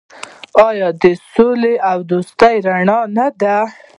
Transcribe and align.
آیا 0.67 0.87
د 1.03 1.05
سولې 1.33 1.75
او 1.89 1.97
دوستۍ 2.11 2.55
رڼا 2.67 2.99
نه 3.17 3.27
ده؟ 3.41 3.57